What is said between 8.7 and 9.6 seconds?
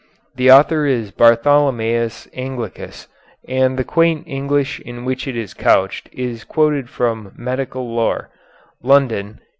(London, 1893).